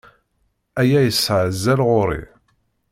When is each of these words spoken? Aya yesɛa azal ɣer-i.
Aya 0.81 0.99
yesɛa 1.07 1.43
azal 1.47 1.79
ɣer-i. 1.91 2.21